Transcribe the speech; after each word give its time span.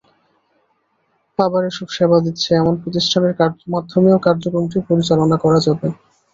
আবার 1.39 1.61
এসব 1.65 1.87
সেবা 1.91 2.17
দিচ্ছে, 2.25 2.49
এমন 2.55 2.73
প্রতিষ্ঠানের 2.81 3.33
মাধ্যমেও 3.73 4.17
কার্যক্রমটি 4.25 4.77
পরিচালনা 4.89 5.37
করা 5.43 5.59
যাবে। 5.65 5.87